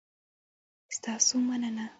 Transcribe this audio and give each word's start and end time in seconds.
ستاسو 0.95 1.35
مننه؟ 1.49 1.85